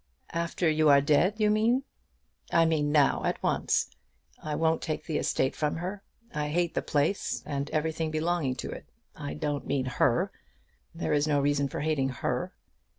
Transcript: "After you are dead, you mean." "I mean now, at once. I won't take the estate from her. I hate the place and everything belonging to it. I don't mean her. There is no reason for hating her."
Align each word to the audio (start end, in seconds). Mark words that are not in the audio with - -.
"After 0.33 0.67
you 0.67 0.89
are 0.89 0.99
dead, 0.99 1.35
you 1.37 1.51
mean." 1.51 1.83
"I 2.51 2.65
mean 2.65 2.91
now, 2.91 3.21
at 3.23 3.37
once. 3.43 3.91
I 4.41 4.55
won't 4.55 4.81
take 4.81 5.05
the 5.05 5.19
estate 5.19 5.55
from 5.55 5.75
her. 5.75 6.01
I 6.33 6.49
hate 6.49 6.73
the 6.73 6.81
place 6.81 7.43
and 7.45 7.69
everything 7.69 8.09
belonging 8.09 8.55
to 8.65 8.71
it. 8.71 8.89
I 9.15 9.35
don't 9.35 9.67
mean 9.67 9.85
her. 9.85 10.31
There 10.95 11.13
is 11.13 11.27
no 11.27 11.39
reason 11.39 11.67
for 11.67 11.81
hating 11.81 12.09
her." 12.09 12.51